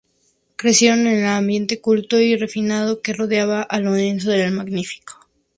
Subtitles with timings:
[0.55, 5.21] Crecieron en el ambiente culto y refinado que rodeaba a Lorenzo el Magnífico.